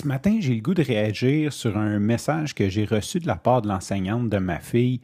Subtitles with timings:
[0.00, 3.36] Ce matin, j'ai le goût de réagir sur un message que j'ai reçu de la
[3.36, 5.02] part de l'enseignante de ma fille.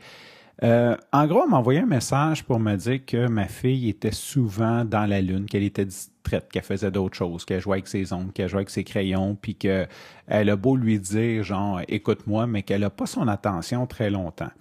[0.63, 4.11] Euh, en gros, elle m'a envoyé un message pour me dire que ma fille était
[4.11, 8.15] souvent dans la lune, qu'elle était distraite, qu'elle faisait d'autres choses, qu'elle jouait avec ses
[8.15, 9.89] ongles, qu'elle jouait avec ses crayons, puis qu'elle
[10.29, 14.53] a beau lui dire, genre, écoute-moi, mais qu'elle n'a pas son attention très longtemps.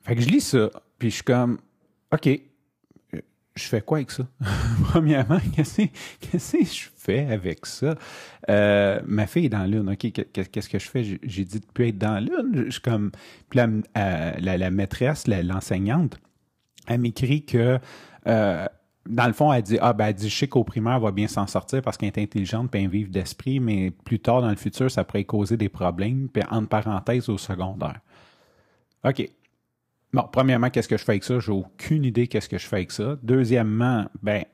[0.00, 1.58] Fait que je lis ça, puis je suis comme,
[2.12, 2.28] OK,
[3.56, 4.24] je fais quoi avec ça?
[4.84, 7.94] Premièrement, qu'est-ce que je fais avec ça?
[8.50, 11.04] Euh, ma fille est dans lune, OK, qu'est-ce que je fais?
[11.22, 12.66] J'ai dit de plus être dans lune.
[12.68, 13.12] Je, comme,
[13.48, 16.18] puis la, euh, maîtresse, l'enseignante,
[16.88, 17.78] elle m'écrit que,
[18.26, 18.66] euh,
[19.08, 21.12] dans le fond, elle dit, ah, ben, elle dit, je sais qu'au primaire, elle va
[21.12, 24.50] bien s'en sortir parce qu'elle est intelligente puis elle vive d'esprit, mais plus tard dans
[24.50, 28.00] le futur, ça pourrait causer des problèmes, puis entre parenthèses, au secondaire.
[29.04, 29.30] OK.
[30.14, 31.40] Bon, premièrement, qu'est-ce que je fais avec ça?
[31.40, 33.18] J'ai aucune idée qu'est-ce que je fais avec ça.
[33.24, 34.44] Deuxièmement, ben,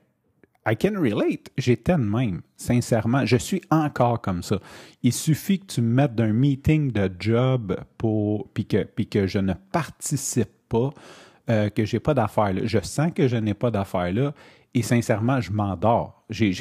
[0.67, 1.51] I can relate.
[1.55, 2.41] J'étais de même.
[2.57, 4.57] Sincèrement, je suis encore comme ça.
[5.03, 9.27] Il suffit que tu me mettes d'un meeting de job pour, puis que, puis que
[9.27, 10.89] je ne participe pas,
[11.51, 12.61] euh, que j'ai pas d'affaires là.
[12.63, 14.33] Je sens que je n'ai pas d'affaires là.
[14.73, 16.23] Et sincèrement, je m'endors.
[16.29, 16.51] J'ai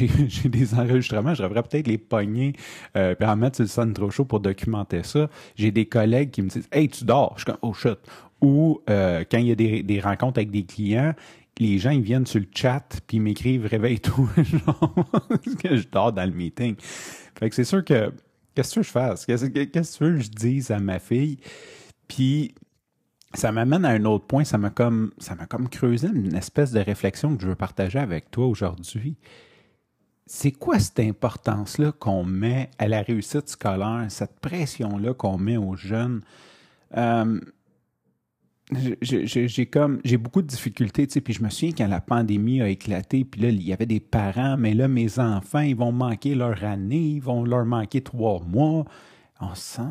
[0.47, 2.55] des enregistrements, je devrais peut-être les pogner
[2.97, 5.31] euh, puis en mettre sur le son trop chaud pour documenter ça.
[5.55, 7.35] J'ai des collègues qui me disent Hey, tu dors?
[7.37, 7.99] Je suis comme Oh shit.
[8.41, 11.15] Ou euh, quand il y a des, des, rencontres avec des clients,
[11.59, 14.29] les gens ils viennent sur le chat puis ils m'écrivent réveille-toi
[15.63, 16.75] que je dors dans le meeting.
[17.39, 18.13] Fait que c'est sûr que
[18.55, 19.25] qu'est-ce que je fasse?
[19.25, 21.39] Qu'est-ce que tu que je dise à ma fille?
[22.09, 22.55] Puis
[23.35, 26.73] ça m'amène à un autre point, ça m'a comme ça m'a comme creusé une espèce
[26.73, 29.17] de réflexion que je veux partager avec toi aujourd'hui.
[30.27, 35.75] C'est quoi cette importance-là qu'on met à la réussite scolaire, cette pression-là qu'on met aux
[35.75, 36.23] jeunes?
[36.97, 37.41] Euh,
[39.03, 42.63] j'ai comme j'ai beaucoup de difficultés, tu sais, puis je me souviens quand la pandémie
[42.63, 45.93] a éclaté, puis là, il y avait des parents, mais là, mes enfants, ils vont
[45.93, 48.85] manquer leur année, ils vont leur manquer trois mois.
[49.41, 49.83] On sent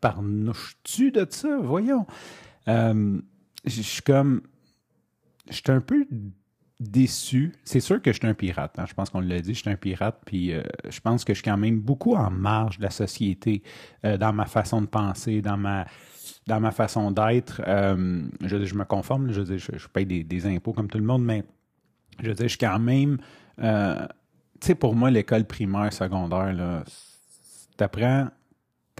[0.00, 2.06] tape parnouche-tu de ça, voyons.
[2.68, 3.20] Euh,
[3.64, 4.42] je suis comme
[5.48, 6.06] je suis un peu
[6.80, 7.52] déçu.
[7.64, 8.78] C'est sûr que je suis un pirate.
[8.78, 8.84] Hein.
[8.88, 10.20] Je pense qu'on l'a dit, je suis un pirate.
[10.26, 13.62] Puis euh, je pense que je suis quand même beaucoup en marge de la société
[14.04, 15.86] euh, dans ma façon de penser, dans ma
[16.46, 17.60] dans ma façon d'être.
[17.66, 21.44] Je, je, me conforme, je, je, paye des, impôts comme tout le monde, mais
[22.22, 23.18] je dis, je suis quand même.
[23.58, 23.64] Tu
[24.60, 26.84] sais, pour moi, l'école primaire, secondaire,
[27.76, 27.84] tu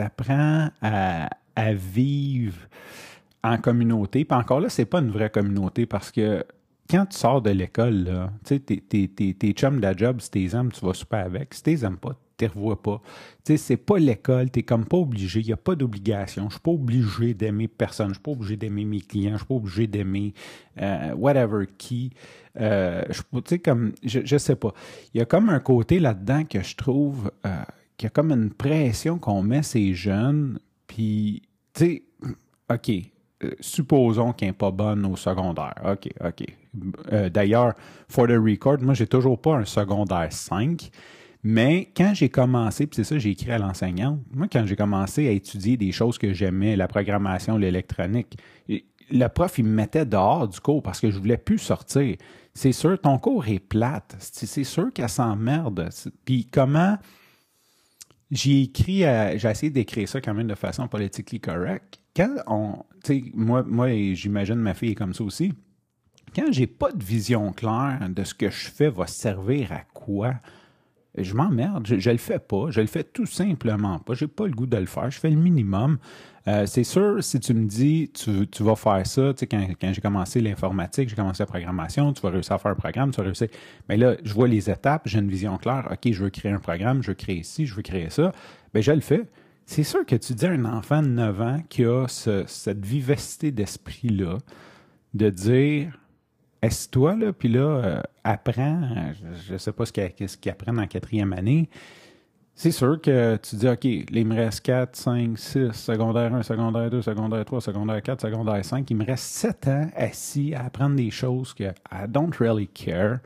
[0.02, 2.58] apprends, à, à, vivre
[3.42, 4.24] en communauté.
[4.24, 6.44] Puis encore là, c'est pas une vraie communauté parce que
[6.88, 10.56] quand tu sors de l'école, tu sais, tes, tes, chums de la job, si t'es
[10.56, 11.54] aimes, tu vas super avec.
[11.54, 13.00] Si t'es aimes pas, ne revois pas.
[13.44, 16.48] Tu sais, c'est pas l'école, tu n'es comme pas obligé, il n'y a pas d'obligation.
[16.48, 19.46] Je suis pas obligé d'aimer personne, je suis pas obligé d'aimer mes clients, je suis
[19.46, 20.34] pas obligé d'aimer
[20.80, 22.12] euh, whatever qui.
[22.60, 24.72] Euh, tu sais, comme, je, ne sais pas.
[25.14, 27.62] Il y a comme un côté là-dedans que je trouve euh,
[27.96, 31.42] qu'il y a comme une pression qu'on met ces jeunes, puis,
[31.74, 32.02] tu sais,
[32.72, 32.90] OK,
[33.60, 35.74] supposons qu'il n'est pas bonne au secondaire.
[35.84, 36.44] OK, OK.
[37.30, 37.74] D'ailleurs,
[38.08, 40.90] for the record, moi, j'ai toujours pas un secondaire 5.
[41.48, 45.28] Mais quand j'ai commencé, puis c'est ça j'ai écrit à l'enseignante, moi quand j'ai commencé
[45.28, 48.36] à étudier des choses que j'aimais, la programmation, l'électronique,
[48.68, 52.16] le prof il me mettait dehors du cours parce que je voulais plus sortir.
[52.52, 54.16] C'est sûr, ton cours est plate.
[54.18, 55.88] C'est sûr qu'elle s'emmerde.
[56.24, 56.98] Puis comment
[58.30, 59.00] j'ai écrit,
[59.36, 62.00] j'ai essayé d'écrire ça quand même de façon politiquement correcte.
[62.14, 65.52] Quand on, tu sais, moi, moi j'imagine ma fille est comme ça aussi.
[66.34, 70.34] Quand j'ai pas de vision claire de ce que je fais va servir à quoi,
[71.24, 74.46] je m'emmerde, je, ne le fais pas, je le fais tout simplement pas, j'ai pas
[74.46, 75.98] le goût de le faire, je fais le minimum.
[76.48, 79.92] Euh, c'est sûr, si tu me dis, tu, tu vas faire ça, tu sais, quand,
[79.92, 83.16] j'ai commencé l'informatique, j'ai commencé la programmation, tu vas réussir à faire un programme, tu
[83.16, 83.48] vas réussir.
[83.88, 86.60] Mais là, je vois les étapes, j'ai une vision claire, OK, je veux créer un
[86.60, 88.32] programme, je veux créer ci, je veux créer ça,
[88.72, 89.22] ben je le fais.
[89.64, 93.50] C'est sûr que tu dis à un enfant de 9 ans qui a cette vivacité
[93.50, 94.38] d'esprit-là,
[95.14, 95.98] de dire,
[96.90, 99.12] toi là, puis là, euh, apprends,
[99.46, 101.68] je ne sais pas ce qu'ils apprennent en quatrième année.
[102.58, 106.88] C'est sûr que tu dis, OK, il me reste 4, 5, 6, secondaire 1, secondaire
[106.88, 108.90] 2, secondaire 3, secondaire 4, secondaire 5.
[108.90, 113.18] Il me reste 7 ans assis à apprendre des choses que I don't really care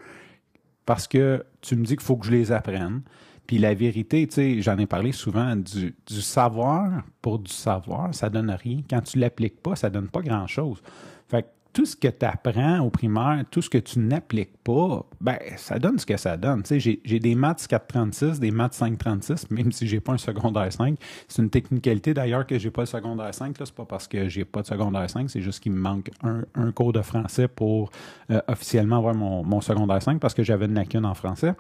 [0.85, 3.03] parce que tu me dis qu'il faut que je les apprenne.
[3.47, 8.13] Puis la vérité, tu sais, j'en ai parlé souvent, du, du, savoir pour du savoir,
[8.13, 8.81] ça donne rien.
[8.91, 10.83] Quand tu l'appliques pas, ça donne pas grand-chose.
[11.29, 15.05] Fait que tout ce que tu apprends au primaire, tout ce que tu n'appliques pas,
[15.21, 16.63] ben, ça donne ce que ça donne.
[16.69, 20.99] J'ai des maths 436, des maths 536, même si j'ai pas un secondaire 5.
[21.29, 23.57] C'est une technicalité d'ailleurs que j'ai pas le secondaire 5.
[23.57, 26.11] Ce n'est pas parce que j'ai pas de secondaire 5, c'est juste qu'il me manque
[26.23, 27.91] un, un, cours de français pour
[28.31, 31.55] euh, officiellement avoir mon, mon secondaire 5 parce que j'avais une lacune en français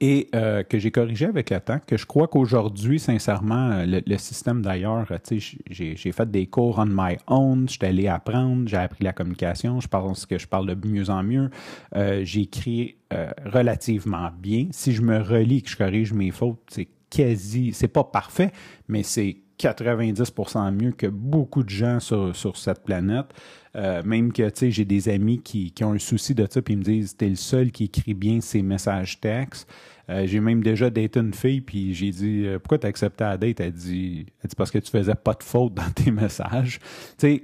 [0.00, 4.18] et euh, que j'ai corrigé avec le temps, que je crois qu'aujourd'hui, sincèrement, euh, le,
[4.18, 5.38] système d'ailleurs, sais,
[5.70, 9.88] j'ai fait des cours on my own, j'étais allé apprendre, j'ai appris la communication, je
[9.88, 11.50] pense que je parle de mieux en mieux,
[11.94, 14.68] euh, j'écris euh, relativement bien.
[14.70, 18.52] Si je me relis, que je corrige mes fautes, c'est quasi, c'est pas parfait,
[18.88, 23.26] mais c'est 90% mieux que beaucoup de gens sur, cette planète.
[23.74, 26.74] Euh, même que, tu sais, j'ai des amis qui, ont un souci de ça, puis
[26.74, 29.68] ils me disent, t'es le seul qui écrit bien ses messages textes.
[30.08, 33.36] Euh, j'ai même déjà daté une fille, puis j'ai dit, euh, pourquoi t'as accepté la
[33.36, 33.60] date?
[33.60, 36.78] Elle dit, elle dit, parce que tu faisais pas de faute dans tes messages.
[36.78, 37.42] Tu sais,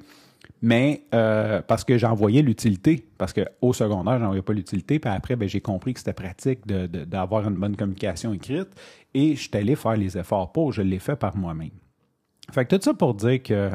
[0.65, 5.61] mais parce que j'envoyais l'utilité, parce qu'au secondaire, j'envoyais pas l'utilité, puis après, ben, j'ai
[5.61, 8.69] compris que c'était pratique d'avoir une bonne communication écrite,
[9.13, 11.71] et je suis allé faire les efforts pour, je l'ai fait par moi-même.
[12.53, 13.71] Fait que tout ça pour dire que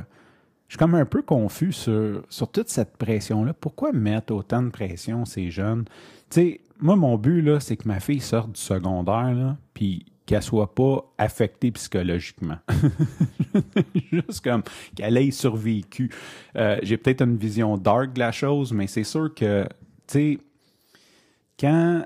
[0.67, 3.53] je suis comme un peu confus sur, sur toute cette pression-là.
[3.53, 5.85] Pourquoi mettre autant de pression ces jeunes?
[6.29, 10.05] Tu sais, moi, mon but, là, c'est que ma fille sorte du secondaire, là, puis
[10.27, 12.57] qu'elle soit pas affectée psychologiquement.
[14.11, 14.61] Juste comme
[14.93, 16.11] qu'elle ait survécu.
[16.57, 19.67] Euh, j'ai peut-être une vision dark de la chose, mais c'est sûr que, tu
[20.07, 20.39] sais,
[21.57, 22.05] quand,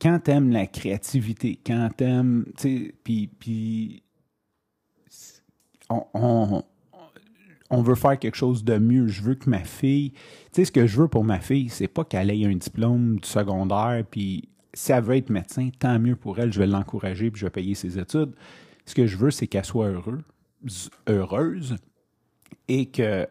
[0.00, 4.02] quand t'aimes la créativité, quand t'aimes, tu sais, puis,
[5.90, 6.62] on,
[7.70, 9.06] on veut faire quelque chose de mieux.
[9.06, 10.20] Je veux que ma fille, tu
[10.52, 13.28] sais, ce que je veux pour ma fille, c'est pas qu'elle ait un diplôme du
[13.28, 17.40] secondaire, puis si elle veut être médecin, tant mieux pour elle, je vais l'encourager, puis
[17.40, 18.34] je vais payer ses études.
[18.86, 21.76] Ce que je veux, c'est qu'elle soit heureuse, heureuse
[22.68, 23.28] et qu'elle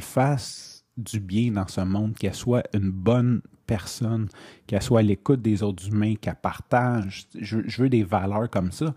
[0.00, 4.28] fasse du bien dans ce monde, qu'elle soit une bonne personne,
[4.66, 7.26] qu'elle soit à l'écoute des autres humains, qu'elle partage.
[7.38, 8.94] Je veux des valeurs comme ça.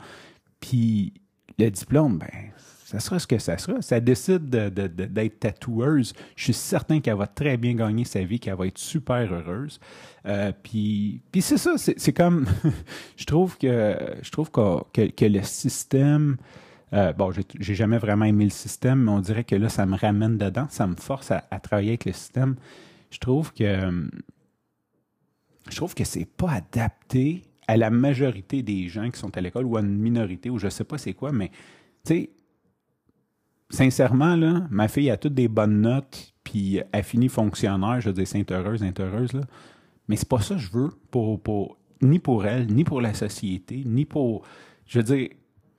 [0.60, 1.14] Puis
[1.60, 2.52] le diplôme, ben,
[2.92, 3.82] ça sera ce que ça sera.
[3.82, 6.14] Ça décide d'être tatoueuse.
[6.36, 9.80] Je suis certain qu'elle va très bien gagner sa vie, qu'elle va être super heureuse.
[10.26, 12.48] Euh, puis, puis c'est ça, c'est comme,
[13.16, 16.36] je trouve que je trouve que, que, le système,
[16.92, 19.96] euh, bon, j'ai jamais vraiment aimé le système, mais on dirait que là, ça me
[19.96, 22.56] ramène dedans, ça me force à, travailler avec le système.
[23.10, 24.10] Je trouve que
[25.70, 29.66] je trouve que c'est pas adapté à la majorité des gens qui sont à l'école
[29.66, 31.52] ou à une minorité ou je sais pas c'est quoi, mais
[32.04, 32.30] tu sais,
[33.72, 38.14] sincèrement, là, ma fille a toutes des bonnes notes, puis elle finit fonctionnaire, je veux
[38.14, 39.42] dire, sainte heureuse, sainte heureuse, là.
[40.08, 43.84] Mais c'est pas ça que je veux, pour, ni pour elle, ni pour la société,
[43.86, 44.44] ni pour.
[44.86, 45.30] Je veux dire,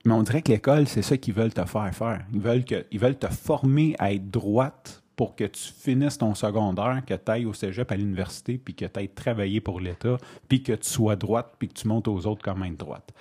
[0.05, 2.25] mais on dirait que l'école, c'est ça qu'ils veulent te faire faire.
[2.33, 7.03] Ils veulent, que, veulent te former à être droite pour que tu finisses ton secondaire,
[7.05, 10.17] que tu ailles au cégep à l'université, puis que tu ailles travailler pour l'État,
[10.49, 13.13] puis que tu sois droite, puis que tu montes aux autres comme être droite.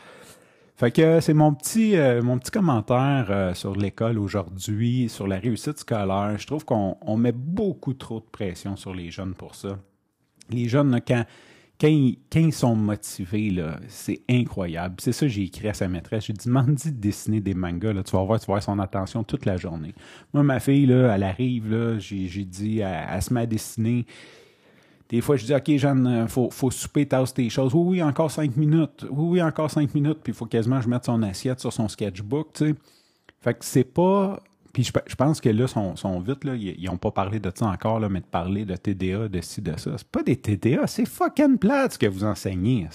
[0.77, 5.27] Fait que euh, c'est mon petit, euh, mon petit commentaire euh, sur l'école aujourd'hui, sur
[5.27, 6.37] la réussite scolaire.
[6.39, 9.79] Je trouve qu'on met beaucoup trop de pression sur les jeunes pour ça.
[10.51, 11.25] Les jeunes, quand,
[11.81, 14.97] quand, ils, sont motivés, c'est incroyable.
[14.99, 16.27] C'est ça que j'ai écrit à sa maîtresse.
[16.27, 17.93] J'ai dit, demande de dessiner des mangas.
[17.93, 18.03] Là.
[18.03, 19.95] Tu vas voir, tu vas son attention toute la journée.
[20.33, 24.07] Moi, ma fille, là, elle arrive, j'ai dit, elle se met à dessiner
[25.13, 27.75] des fois, je dis, OK, Jeanne, il euh, faut, faut souper, tasse tes choses.
[27.75, 29.05] Oui, oui, encore cinq minutes.
[29.11, 30.21] Oui, oui, encore cinq minutes.
[30.25, 32.75] Puis il faut quasiment que je mette son assiette sur son sketchbook, tu sais.
[33.43, 34.43] Fait que c'est pas.
[34.73, 37.67] Puis je, pense que là, sont, sont vite, là, ils n'ont pas parlé de ça
[37.67, 39.99] encore, là, mais de parler de TDA, de ci, de ça.
[39.99, 42.89] C'est pas des TDA, c'est fucking plate ce que vous enseignez.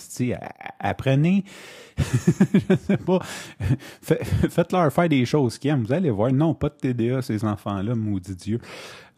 [0.80, 1.44] Apprenez,
[1.98, 3.20] je sais pas,
[4.02, 5.84] faites-leur faire des choses qu'ils aiment.
[5.84, 8.60] Vous allez voir, non, pas de TDA, ces enfants-là, maudit Dieu.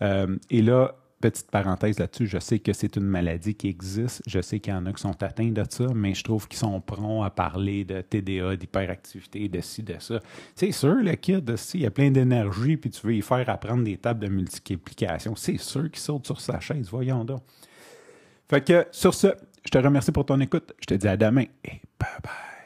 [0.01, 4.21] Euh, et là, petite parenthèse là-dessus, je sais que c'est une maladie qui existe.
[4.25, 6.59] Je sais qu'il y en a qui sont atteints de ça, mais je trouve qu'ils
[6.59, 10.19] sont prompts à parler de TDA, d'hyperactivité, de ci, de ça.
[10.55, 13.83] C'est sûr, le kid, il y a plein d'énergie, puis tu veux y faire apprendre
[13.83, 15.35] des tables de multiplication.
[15.35, 17.41] C'est sûr qu'il saute sur sa chaise, voyons donc.
[18.49, 19.27] Fait que sur ce,
[19.63, 20.73] je te remercie pour ton écoute.
[20.79, 22.58] Je te dis à demain et bye bye.